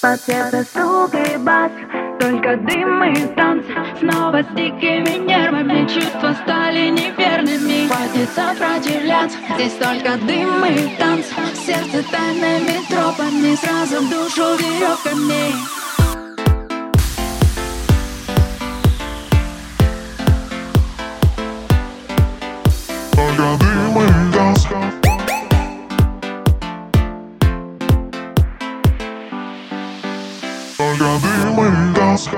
Под 0.00 0.18
сердце 0.18 0.64
стук 0.64 1.14
и 1.14 1.36
бас. 1.36 1.70
Только 2.18 2.56
дым 2.56 3.04
и 3.04 3.26
танцы 3.34 3.68
Снова 3.98 4.42
с 4.42 4.46
дикими 4.54 5.18
нервами 5.26 5.86
Чувства 5.86 6.34
стали 6.42 6.88
неверными. 6.88 7.86
Хватит 7.86 8.30
сопротивляться. 8.34 9.36
Здесь 9.56 9.74
только 9.74 10.16
дым 10.24 10.64
и 10.64 10.96
танцы 10.96 11.34
Сердце 11.54 12.02
тайными 12.10 12.82
тропами. 12.88 13.54
Сразу 13.56 14.00
душу 14.08 14.56
веревками 14.56 15.79
Только 32.20 32.36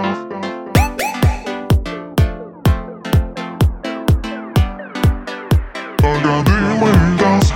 дым 6.45 6.85
и 6.87 7.19
газ 7.19 7.53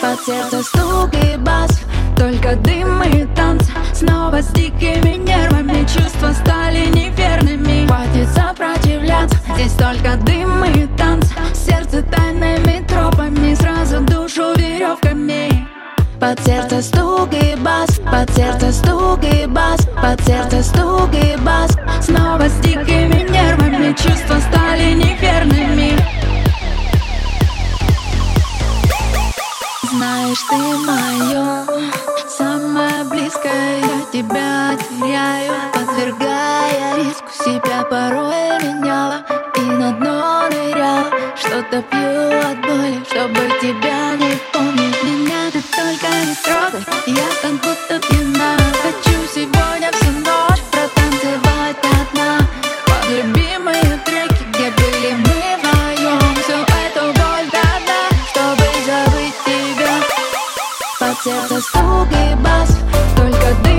Под 0.00 0.20
сердце 0.24 0.62
стук 0.62 1.12
и 1.12 1.36
бас 1.36 1.80
Только 2.16 2.56
дым 2.56 3.02
и 3.02 3.26
танцы 3.36 3.70
Снова 3.92 4.40
с 4.40 4.46
дикими 4.52 5.16
нервами 5.18 5.86
Чувства 5.86 6.32
стали 6.32 6.86
неверными. 6.86 7.86
Хватит 7.86 8.28
сопротивляться 8.34 9.36
Здесь 9.54 9.72
только 9.72 10.16
дым 10.16 10.37
под 16.20 16.40
сердце 16.44 16.82
стук 16.82 17.32
и 17.32 17.54
бас, 17.56 17.88
под 18.10 18.34
сердце 18.34 18.72
стук 18.72 19.22
и 19.22 19.46
бас, 19.46 19.80
под 20.02 20.20
сердце 20.26 20.62
стук 20.62 21.10
и 21.14 21.36
бас. 21.38 21.70
Снова 22.00 22.48
с 22.48 22.54
дикими 22.60 23.28
нервами 23.30 23.92
чувства 23.92 24.38
стали 24.50 24.94
неверными. 24.94 25.96
Знаешь, 29.90 30.42
ты 30.50 30.56
мое 30.56 31.66
самое 32.28 33.04
близкое 33.04 33.78
Я 33.78 34.12
тебя 34.12 34.76
теряю, 34.76 35.52
подвергая 35.72 36.96
риску 36.96 37.30
Себя 37.44 37.84
порой 37.88 38.58
меняла 38.62 39.24
и 39.56 39.60
на 39.60 39.92
дно 39.92 40.48
ныряла. 40.50 41.06
Что-то 41.36 41.82
пью 41.82 42.50
от 42.50 42.60
боли, 42.60 43.02
чтобы 43.08 43.40
тебя 43.60 44.14
не 44.16 44.32
помнить. 44.52 45.02
Меня 45.04 45.37
только 45.78 46.08
не 46.26 46.34
трогай, 46.34 46.84
я 47.06 47.28
как 47.40 47.52
будто 47.52 48.00
пьяна 48.08 48.56
Хочу 48.82 49.16
сегодня 49.32 49.90
всю 49.92 50.10
ночь 50.10 50.62
протанцевать 50.72 51.76
одна. 52.00 52.38
Под 52.86 53.08
любимые 53.10 54.00
треки, 54.04 54.44
где 54.50 54.70
были 54.70 55.12
мы 55.14 55.38
вдвоем 55.58 56.34
Всю 56.42 56.58
эту 56.84 57.06
боль 57.18 57.48
до 57.54 57.66
дна, 57.84 58.02
чтобы 58.30 58.64
забыть 58.86 59.38
тебя. 59.46 59.94
Под 60.98 61.22
сердце 61.22 61.60
стук 61.60 62.08
и 62.10 62.34
бас 62.42 62.70
Только 63.16 63.54
дым 63.62 63.77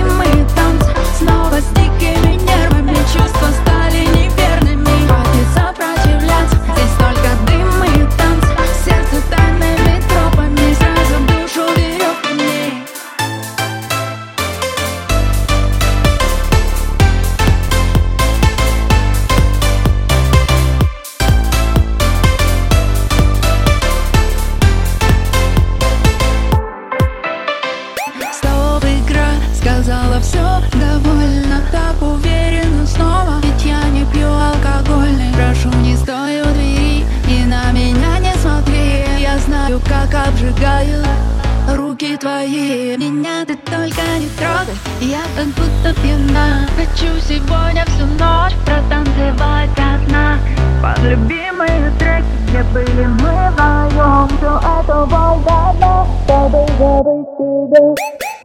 Меня 42.59 43.45
ты 43.45 43.55
только 43.55 44.01
не 44.19 44.27
трогай. 44.37 44.75
Я 44.99 45.21
как 45.33 45.47
будто 45.47 45.93
пьяна. 46.01 46.67
Хочу 46.75 47.17
сегодня 47.25 47.85
всю 47.85 48.05
ночь 48.05 48.53
Протанцевать 48.65 49.69
одна. 49.77 50.37
Под 50.81 50.99
любимые 51.03 51.91
треки 51.97 52.25
Где 52.49 52.63
были 52.63 53.05
мы 53.05 53.51
вдвоем 53.51 54.27
Всю 54.27 54.57
эту 54.57 55.07
дна 55.07 56.05
Чтобы 56.25 56.67
забыть 56.77 57.29
тебя. 57.37 57.95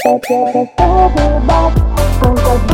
Под 0.05 0.25
сердце 0.25 0.71
стук 0.75 1.13
и 1.17 1.47
бас 1.47 2.74